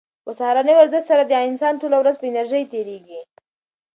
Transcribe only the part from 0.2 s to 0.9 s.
په سهارني